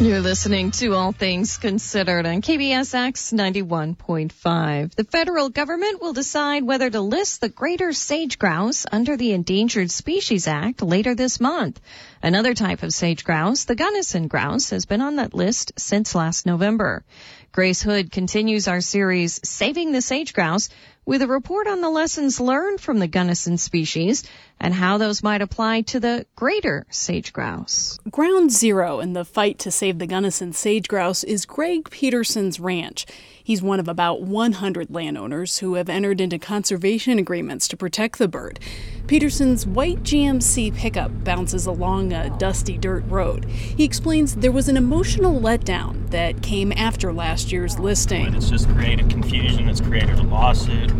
You're 0.00 0.20
listening 0.20 0.70
to 0.72 0.94
All 0.94 1.10
Things 1.10 1.58
Considered 1.58 2.24
on 2.24 2.40
KBSX 2.40 3.34
91.5. 3.34 4.94
The 4.94 5.02
federal 5.02 5.48
government 5.48 6.00
will 6.00 6.12
decide 6.12 6.62
whether 6.62 6.88
to 6.88 7.00
list 7.00 7.40
the 7.40 7.48
greater 7.48 7.92
sage 7.92 8.38
grouse 8.38 8.86
under 8.92 9.16
the 9.16 9.32
Endangered 9.32 9.90
Species 9.90 10.46
Act 10.46 10.82
later 10.82 11.16
this 11.16 11.40
month. 11.40 11.80
Another 12.22 12.54
type 12.54 12.84
of 12.84 12.94
sage 12.94 13.24
grouse, 13.24 13.64
the 13.64 13.74
Gunnison 13.74 14.28
grouse, 14.28 14.70
has 14.70 14.86
been 14.86 15.00
on 15.00 15.16
that 15.16 15.34
list 15.34 15.72
since 15.76 16.14
last 16.14 16.46
November. 16.46 17.04
Grace 17.50 17.82
Hood 17.82 18.12
continues 18.12 18.68
our 18.68 18.80
series 18.80 19.40
Saving 19.42 19.90
the 19.90 20.00
Sage 20.00 20.32
Grouse 20.32 20.68
with 21.08 21.22
a 21.22 21.26
report 21.26 21.66
on 21.66 21.80
the 21.80 21.88
lessons 21.88 22.38
learned 22.38 22.78
from 22.78 22.98
the 22.98 23.08
Gunnison 23.08 23.56
species 23.56 24.24
and 24.60 24.74
how 24.74 24.98
those 24.98 25.22
might 25.22 25.40
apply 25.40 25.80
to 25.80 25.98
the 25.98 26.26
greater 26.36 26.84
sage 26.90 27.32
grouse. 27.32 27.98
Ground 28.10 28.52
zero 28.52 29.00
in 29.00 29.14
the 29.14 29.24
fight 29.24 29.58
to 29.60 29.70
save 29.70 29.98
the 29.98 30.06
Gunnison 30.06 30.52
sage 30.52 30.86
grouse 30.86 31.24
is 31.24 31.46
Greg 31.46 31.88
Peterson's 31.88 32.60
ranch. 32.60 33.06
He's 33.48 33.62
one 33.62 33.80
of 33.80 33.88
about 33.88 34.20
100 34.20 34.90
landowners 34.90 35.60
who 35.60 35.72
have 35.76 35.88
entered 35.88 36.20
into 36.20 36.38
conservation 36.38 37.18
agreements 37.18 37.66
to 37.68 37.78
protect 37.78 38.18
the 38.18 38.28
bird. 38.28 38.60
Peterson's 39.06 39.66
white 39.66 40.02
GMC 40.02 40.76
pickup 40.76 41.24
bounces 41.24 41.64
along 41.64 42.12
a 42.12 42.28
dusty 42.38 42.76
dirt 42.76 43.04
road. 43.08 43.46
He 43.46 43.84
explains 43.84 44.34
there 44.34 44.52
was 44.52 44.68
an 44.68 44.76
emotional 44.76 45.40
letdown 45.40 46.10
that 46.10 46.42
came 46.42 46.72
after 46.72 47.10
last 47.10 47.50
year's 47.50 47.78
listing. 47.78 48.34
It's 48.34 48.50
just 48.50 48.68
created 48.68 49.08
confusion, 49.08 49.66
it's 49.66 49.80
created 49.80 50.18
a 50.18 50.24
lawsuit, 50.24 50.92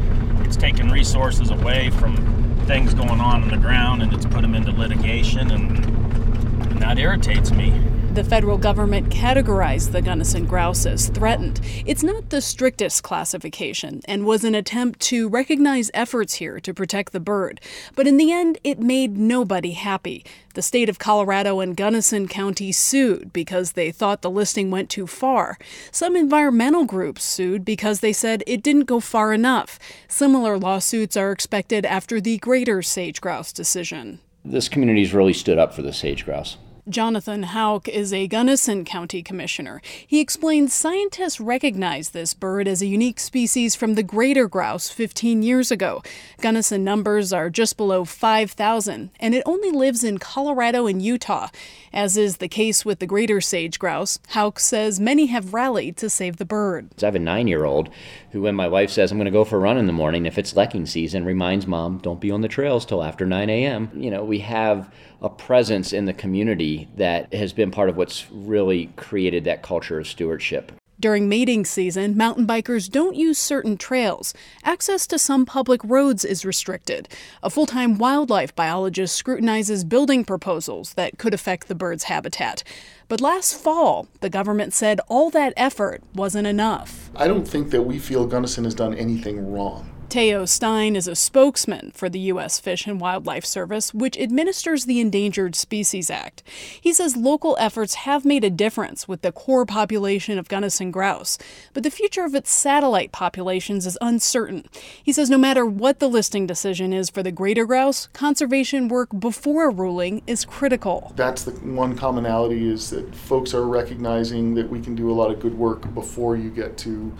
it's 0.46 0.56
taken 0.56 0.88
resources 0.88 1.50
away 1.50 1.90
from 1.90 2.16
things 2.64 2.94
going 2.94 3.20
on 3.20 3.42
in 3.42 3.50
the 3.50 3.58
ground 3.58 4.00
and 4.00 4.10
it's 4.14 4.24
put 4.24 4.40
them 4.40 4.54
into 4.54 4.72
litigation, 4.72 5.50
and, 5.50 5.84
and 5.84 6.80
that 6.80 6.98
irritates 6.98 7.50
me. 7.50 7.78
The 8.18 8.24
federal 8.24 8.58
government 8.58 9.10
categorized 9.10 9.92
the 9.92 10.02
Gunnison 10.02 10.44
grouse 10.44 10.86
as 10.86 11.08
threatened. 11.08 11.60
It's 11.86 12.02
not 12.02 12.30
the 12.30 12.40
strictest 12.40 13.04
classification 13.04 14.00
and 14.06 14.26
was 14.26 14.42
an 14.42 14.56
attempt 14.56 14.98
to 15.02 15.28
recognize 15.28 15.88
efforts 15.94 16.34
here 16.34 16.58
to 16.58 16.74
protect 16.74 17.12
the 17.12 17.20
bird. 17.20 17.60
But 17.94 18.08
in 18.08 18.16
the 18.16 18.32
end, 18.32 18.58
it 18.64 18.80
made 18.80 19.16
nobody 19.16 19.70
happy. 19.70 20.24
The 20.54 20.62
state 20.62 20.88
of 20.88 20.98
Colorado 20.98 21.60
and 21.60 21.76
Gunnison 21.76 22.26
County 22.26 22.72
sued 22.72 23.32
because 23.32 23.72
they 23.72 23.92
thought 23.92 24.22
the 24.22 24.30
listing 24.32 24.72
went 24.72 24.90
too 24.90 25.06
far. 25.06 25.56
Some 25.92 26.16
environmental 26.16 26.86
groups 26.86 27.22
sued 27.22 27.64
because 27.64 28.00
they 28.00 28.12
said 28.12 28.42
it 28.48 28.64
didn't 28.64 28.86
go 28.86 28.98
far 28.98 29.32
enough. 29.32 29.78
Similar 30.08 30.58
lawsuits 30.58 31.16
are 31.16 31.30
expected 31.30 31.86
after 31.86 32.20
the 32.20 32.38
greater 32.38 32.82
sage 32.82 33.20
grouse 33.20 33.52
decision. 33.52 34.18
This 34.44 34.68
community's 34.68 35.14
really 35.14 35.34
stood 35.34 35.58
up 35.58 35.72
for 35.72 35.82
the 35.82 35.92
sage 35.92 36.24
grouse. 36.24 36.56
Jonathan 36.88 37.42
Houck 37.42 37.86
is 37.86 38.14
a 38.14 38.26
Gunnison 38.26 38.84
County 38.84 39.22
commissioner. 39.22 39.82
He 40.06 40.20
explains 40.20 40.72
scientists 40.72 41.38
recognized 41.38 42.14
this 42.14 42.32
bird 42.32 42.66
as 42.66 42.80
a 42.80 42.86
unique 42.86 43.20
species 43.20 43.74
from 43.74 43.94
the 43.94 44.02
greater 44.02 44.48
grouse 44.48 44.88
15 44.88 45.42
years 45.42 45.70
ago. 45.70 46.02
Gunnison 46.40 46.84
numbers 46.84 47.30
are 47.30 47.50
just 47.50 47.76
below 47.76 48.06
5,000, 48.06 49.10
and 49.20 49.34
it 49.34 49.42
only 49.44 49.70
lives 49.70 50.02
in 50.02 50.18
Colorado 50.18 50.86
and 50.86 51.02
Utah. 51.02 51.48
As 51.92 52.16
is 52.16 52.38
the 52.38 52.48
case 52.48 52.84
with 52.84 53.00
the 53.00 53.06
greater 53.06 53.40
sage 53.40 53.78
grouse, 53.78 54.18
Houck 54.28 54.58
says 54.58 54.98
many 54.98 55.26
have 55.26 55.52
rallied 55.52 55.96
to 55.98 56.08
save 56.08 56.36
the 56.36 56.44
bird. 56.44 56.88
I 57.02 57.06
have 57.06 57.14
a 57.14 57.18
nine 57.18 57.48
year 57.48 57.64
old 57.64 57.90
who, 58.30 58.42
when 58.42 58.54
my 58.54 58.68
wife 58.68 58.90
says, 58.90 59.10
I'm 59.10 59.18
going 59.18 59.26
to 59.26 59.30
go 59.30 59.44
for 59.44 59.56
a 59.56 59.60
run 59.60 59.78
in 59.78 59.86
the 59.86 59.92
morning, 59.92 60.24
if 60.24 60.38
it's 60.38 60.54
lekking 60.54 60.88
season, 60.88 61.24
reminds 61.24 61.66
mom, 61.66 61.98
don't 61.98 62.20
be 62.20 62.30
on 62.30 62.40
the 62.40 62.48
trails 62.48 62.86
till 62.86 63.02
after 63.02 63.26
9 63.26 63.50
a.m. 63.50 63.90
You 63.94 64.10
know, 64.10 64.24
we 64.24 64.38
have 64.40 64.90
a 65.20 65.28
presence 65.28 65.92
in 65.92 66.04
the 66.04 66.12
community 66.12 66.77
that 66.96 67.32
has 67.32 67.52
been 67.52 67.70
part 67.70 67.88
of 67.88 67.96
what's 67.96 68.30
really 68.30 68.90
created 68.96 69.44
that 69.44 69.62
culture 69.62 69.98
of 69.98 70.06
stewardship. 70.06 70.72
During 71.00 71.28
mating 71.28 71.64
season, 71.64 72.16
mountain 72.16 72.44
bikers 72.44 72.90
don't 72.90 73.14
use 73.14 73.38
certain 73.38 73.76
trails. 73.76 74.34
Access 74.64 75.06
to 75.06 75.18
some 75.18 75.46
public 75.46 75.80
roads 75.84 76.24
is 76.24 76.44
restricted. 76.44 77.08
A 77.40 77.50
full 77.50 77.66
time 77.66 77.98
wildlife 77.98 78.54
biologist 78.56 79.14
scrutinizes 79.14 79.84
building 79.84 80.24
proposals 80.24 80.94
that 80.94 81.16
could 81.16 81.32
affect 81.32 81.68
the 81.68 81.76
bird's 81.76 82.04
habitat. 82.04 82.64
But 83.06 83.20
last 83.20 83.54
fall, 83.54 84.08
the 84.20 84.28
government 84.28 84.74
said 84.74 85.00
all 85.06 85.30
that 85.30 85.54
effort 85.56 86.02
wasn't 86.16 86.48
enough. 86.48 87.10
I 87.14 87.28
don't 87.28 87.46
think 87.46 87.70
that 87.70 87.82
we 87.82 88.00
feel 88.00 88.26
Gunnison 88.26 88.64
has 88.64 88.74
done 88.74 88.94
anything 88.94 89.52
wrong. 89.52 89.97
Teo 90.08 90.46
Stein 90.46 90.96
is 90.96 91.06
a 91.06 91.14
spokesman 91.14 91.90
for 91.94 92.08
the 92.08 92.18
U.S. 92.32 92.58
Fish 92.58 92.86
and 92.86 92.98
Wildlife 92.98 93.44
Service, 93.44 93.92
which 93.92 94.16
administers 94.16 94.86
the 94.86 95.00
Endangered 95.00 95.54
Species 95.54 96.08
Act. 96.08 96.42
He 96.80 96.94
says 96.94 97.14
local 97.14 97.58
efforts 97.60 97.92
have 97.94 98.24
made 98.24 98.42
a 98.42 98.48
difference 98.48 99.06
with 99.06 99.20
the 99.20 99.32
core 99.32 99.66
population 99.66 100.38
of 100.38 100.48
Gunnison 100.48 100.90
grouse, 100.90 101.36
but 101.74 101.82
the 101.82 101.90
future 101.90 102.24
of 102.24 102.34
its 102.34 102.50
satellite 102.50 103.12
populations 103.12 103.84
is 103.84 103.98
uncertain. 104.00 104.64
He 105.02 105.12
says 105.12 105.28
no 105.28 105.36
matter 105.36 105.66
what 105.66 105.98
the 105.98 106.08
listing 106.08 106.46
decision 106.46 106.94
is 106.94 107.10
for 107.10 107.22
the 107.22 107.30
greater 107.30 107.66
grouse, 107.66 108.06
conservation 108.14 108.88
work 108.88 109.10
before 109.18 109.68
a 109.68 109.74
ruling 109.74 110.22
is 110.26 110.46
critical. 110.46 111.12
That's 111.16 111.44
the 111.44 111.50
one 111.50 111.94
commonality 111.94 112.66
is 112.66 112.88
that 112.90 113.14
folks 113.14 113.52
are 113.52 113.66
recognizing 113.66 114.54
that 114.54 114.70
we 114.70 114.80
can 114.80 114.94
do 114.94 115.10
a 115.10 115.12
lot 115.12 115.30
of 115.30 115.38
good 115.38 115.58
work 115.58 115.92
before 115.92 116.34
you 116.34 116.48
get 116.48 116.78
to 116.78 117.14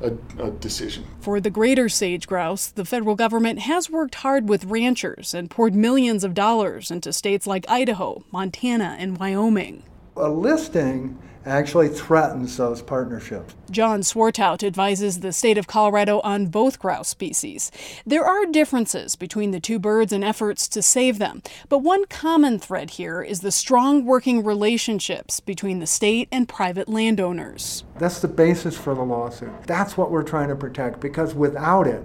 a, 0.00 0.12
a, 0.42 0.50
decision. 0.50 1.04
For 1.20 1.40
the 1.40 1.50
greater 1.50 1.88
sage 1.88 2.26
grouse, 2.26 2.68
the 2.68 2.84
federal 2.84 3.14
government 3.14 3.60
has 3.60 3.90
worked 3.90 4.16
hard 4.16 4.48
with 4.48 4.64
ranchers 4.64 5.34
and 5.34 5.50
poured 5.50 5.74
millions 5.74 6.24
of 6.24 6.34
dollars 6.34 6.90
into 6.90 7.12
states 7.12 7.46
like 7.46 7.68
Idaho, 7.68 8.24
Montana, 8.30 8.96
and 8.98 9.18
Wyoming. 9.18 9.82
A 10.16 10.28
listing 10.28 11.18
actually 11.46 11.88
threatens 11.88 12.56
those 12.56 12.82
partnerships. 12.82 13.54
John 13.70 14.00
Swartout 14.00 14.62
advises 14.62 15.20
the 15.20 15.32
state 15.32 15.58
of 15.58 15.66
Colorado 15.66 16.20
on 16.20 16.46
both 16.46 16.78
grouse 16.78 17.08
species. 17.08 17.70
There 18.06 18.24
are 18.24 18.46
differences 18.46 19.16
between 19.16 19.50
the 19.50 19.60
two 19.60 19.78
birds 19.78 20.12
and 20.12 20.24
efforts 20.24 20.68
to 20.68 20.82
save 20.82 21.18
them, 21.18 21.42
but 21.68 21.78
one 21.78 22.04
common 22.06 22.58
thread 22.58 22.90
here 22.90 23.22
is 23.22 23.40
the 23.40 23.52
strong 23.52 24.04
working 24.04 24.44
relationships 24.44 25.40
between 25.40 25.78
the 25.78 25.86
state 25.86 26.28
and 26.30 26.48
private 26.48 26.88
landowners. 26.88 27.84
That's 27.98 28.20
the 28.20 28.28
basis 28.28 28.76
for 28.76 28.94
the 28.94 29.02
lawsuit. 29.02 29.50
That's 29.66 29.96
what 29.96 30.10
we're 30.10 30.22
trying 30.22 30.48
to 30.48 30.56
protect 30.56 31.00
because 31.00 31.34
without 31.34 31.86
it, 31.86 32.02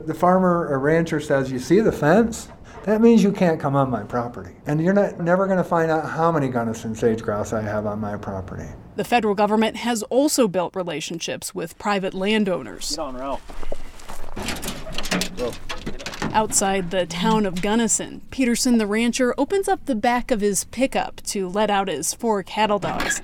the 0.00 0.14
farmer 0.14 0.66
or 0.68 0.78
rancher 0.78 1.20
says, 1.20 1.52
You 1.52 1.58
see 1.58 1.80
the 1.80 1.92
fence? 1.92 2.48
that 2.84 3.00
means 3.00 3.22
you 3.22 3.32
can't 3.32 3.60
come 3.60 3.76
on 3.76 3.90
my 3.90 4.02
property. 4.02 4.54
And 4.66 4.82
you're 4.82 4.92
not, 4.92 5.20
never 5.20 5.46
going 5.46 5.58
to 5.58 5.64
find 5.64 5.90
out 5.90 6.08
how 6.08 6.32
many 6.32 6.48
Gunnison 6.48 6.94
sage 6.94 7.22
grouse 7.22 7.52
I 7.52 7.62
have 7.62 7.86
on 7.86 8.00
my 8.00 8.16
property. 8.16 8.68
The 8.94 9.04
federal 9.04 9.34
government 9.34 9.76
has 9.76 10.02
also 10.04 10.48
built 10.48 10.76
relationships 10.76 11.54
with 11.54 11.78
private 11.78 12.12
landowners. 12.12 12.90
Get 12.90 12.98
on, 12.98 13.16
Ralph. 13.16 13.42
Go. 15.36 15.52
Outside 16.32 16.90
the 16.90 17.06
town 17.06 17.46
of 17.46 17.62
Gunnison, 17.62 18.22
Peterson 18.30 18.78
the 18.78 18.86
rancher 18.86 19.34
opens 19.36 19.68
up 19.68 19.84
the 19.86 19.94
back 19.94 20.30
of 20.30 20.40
his 20.40 20.64
pickup 20.64 21.22
to 21.24 21.48
let 21.48 21.70
out 21.70 21.88
his 21.88 22.14
four 22.14 22.42
cattle 22.42 22.78
dogs. 22.78 23.20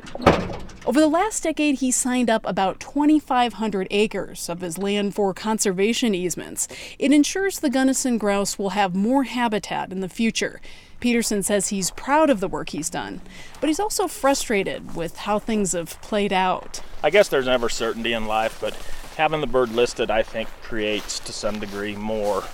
Over 0.88 1.00
the 1.00 1.06
last 1.06 1.43
decade, 1.43 1.81
he 1.81 1.91
signed 1.91 2.31
up 2.31 2.47
about 2.47 2.81
2,500 2.81 3.88
acres 3.91 4.49
of 4.49 4.62
his 4.62 4.78
land 4.78 5.15
for 5.15 5.34
conservation 5.34 6.15
easements. 6.15 6.66
It 6.99 7.12
ensures 7.12 7.60
the 7.60 7.69
Gunnison 7.69 8.16
grouse 8.16 8.59
will 8.59 8.71
have 8.71 8.94
more 8.94 9.25
habitat 9.25 9.93
in 9.93 10.00
the 10.00 10.09
future. 10.09 10.62
Peterson 10.99 11.43
says 11.43 11.69
he's 11.69 11.91
proud 11.91 12.31
of 12.31 12.41
the 12.41 12.49
work 12.49 12.71
he's 12.71 12.88
done, 12.88 13.21
but 13.60 13.69
he's 13.69 13.78
also 13.78 14.09
frustrated 14.09 14.97
with 14.97 15.19
how 15.19 15.38
things 15.38 15.72
have 15.72 16.00
played 16.00 16.32
out. 16.32 16.81
I 17.03 17.10
guess 17.10 17.28
there's 17.28 17.44
never 17.44 17.69
certainty 17.69 18.15
in 18.15 18.25
life, 18.25 18.56
but 18.59 18.72
having 19.19 19.43
the 19.43 19.47
bird 19.47 19.70
listed, 19.72 20.10
I 20.10 20.22
think, 20.22 20.49
creates 20.62 21.19
to 21.19 21.34
some 21.34 21.60
degree 21.60 21.97
more 21.97 22.44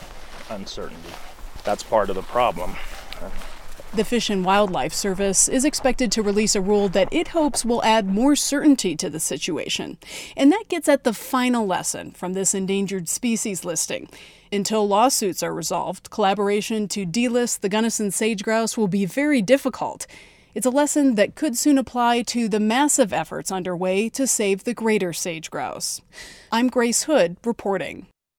uncertainty. 0.51 1.15
That's 1.63 1.85
part 1.85 2.11
of 2.11 2.17
the 2.17 2.23
problem. 2.23 2.75
The 3.95 4.05
Fish 4.05 4.29
and 4.29 4.45
Wildlife 4.45 4.93
Service 4.93 5.49
is 5.49 5.65
expected 5.65 6.11
to 6.11 6.23
release 6.23 6.57
a 6.57 6.61
rule 6.61 6.89
that 6.89 7.07
it 7.13 7.29
hopes 7.29 7.65
will 7.65 7.81
add 7.85 8.09
more 8.09 8.35
certainty 8.35 8.97
to 8.97 9.09
the 9.09 9.21
situation. 9.21 9.99
And 10.37 10.51
that 10.51 10.65
gets 10.69 10.89
at 10.89 11.05
the 11.05 11.13
final 11.13 11.65
lesson 11.65 12.11
from 12.11 12.33
this 12.33 12.55
endangered 12.55 13.09
species 13.09 13.65
listing. 13.65 14.09
Until 14.51 14.89
lawsuits 14.89 15.45
are 15.45 15.55
resolved, 15.55 16.11
collaboration 16.11 16.89
to 16.89 17.07
delist 17.07 17.61
the 17.61 17.69
Gunnison 17.69 18.11
sage 18.11 18.43
grouse 18.43 18.77
will 18.77 18.89
be 18.89 19.07
very 19.07 19.41
difficult. 19.41 20.09
It's 20.57 20.67
a 20.67 20.71
lesson 20.71 21.15
that 21.15 21.37
could 21.37 21.57
soon 21.57 21.79
apply 21.79 22.23
to 22.23 22.49
the 22.49 22.59
massive 22.59 23.13
efforts 23.13 23.53
underway 23.53 24.09
to 24.09 24.27
save 24.27 24.65
the 24.65 24.75
greater 24.75 25.13
sage 25.13 25.53
grouse. 25.53 26.01
I'm 26.51 26.67
Grace 26.67 27.05
Hood 27.05 27.37
reporting. 27.45 28.09